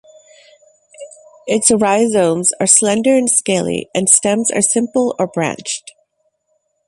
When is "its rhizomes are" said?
1.45-2.65